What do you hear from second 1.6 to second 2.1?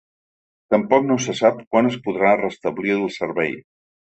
quan es